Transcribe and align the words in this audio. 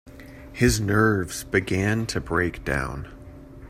His 0.51 0.79
nerves 0.79 1.43
began 1.43 2.07
to 2.07 2.19
break 2.19 2.65
down. 2.65 3.07